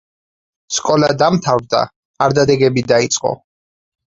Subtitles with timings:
[0.77, 1.83] სკოლა დამთავრდა,
[2.27, 3.35] არდადეგები დაიწყო.